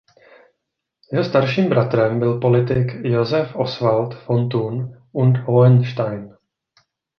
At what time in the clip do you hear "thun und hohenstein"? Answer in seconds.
4.49-6.35